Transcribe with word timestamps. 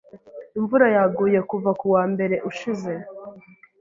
Imvura 0.59 0.85
yaguye 0.95 1.39
kuva 1.49 1.71
kuwa 1.79 2.03
mbere 2.11 2.35
ushize. 2.49 2.91